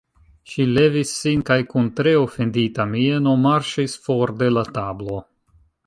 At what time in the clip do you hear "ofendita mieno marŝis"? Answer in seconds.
2.23-3.97